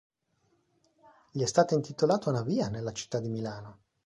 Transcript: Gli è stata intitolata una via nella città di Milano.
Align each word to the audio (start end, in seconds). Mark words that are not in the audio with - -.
Gli 1.29 1.43
è 1.43 1.45
stata 1.45 1.75
intitolata 1.75 2.31
una 2.31 2.41
via 2.41 2.69
nella 2.69 2.91
città 2.91 3.19
di 3.19 3.29
Milano. 3.29 3.79